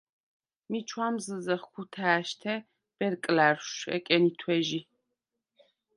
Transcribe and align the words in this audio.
მი 0.69 0.79
ჩუ̂ამზჷზეხ 0.89 1.63
ქუთა̄̈შთე 1.73 2.53
ბერკლა̈რშუ̂ 2.97 3.89
ეკენითუ̂ეჟი. 3.97 4.81